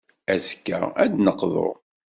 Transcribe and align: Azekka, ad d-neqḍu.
Azekka, 0.33 0.79
ad 1.03 1.09
d-neqḍu. 1.11 1.69